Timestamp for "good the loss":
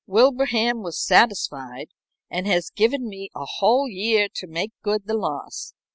4.81-5.75